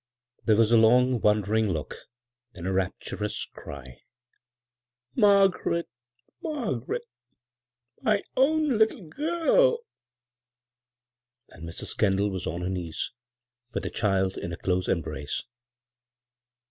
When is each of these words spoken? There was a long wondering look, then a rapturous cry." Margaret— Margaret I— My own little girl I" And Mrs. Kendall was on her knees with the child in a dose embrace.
There 0.45 0.55
was 0.55 0.71
a 0.71 0.77
long 0.77 1.19
wondering 1.21 1.69
look, 1.69 1.95
then 2.53 2.65
a 2.65 2.73
rapturous 2.73 3.45
cry." 3.53 3.99
Margaret— 5.15 5.87
Margaret 6.41 7.03
I— 7.99 8.01
My 8.01 8.21
own 8.35 8.79
little 8.79 9.07
girl 9.07 9.77
I" 9.77 9.77
And 11.57 11.69
Mrs. 11.69 11.95
Kendall 11.95 12.31
was 12.31 12.47
on 12.47 12.61
her 12.61 12.69
knees 12.71 13.11
with 13.73 13.83
the 13.83 13.91
child 13.91 14.39
in 14.39 14.51
a 14.51 14.57
dose 14.57 14.87
embrace. 14.87 15.43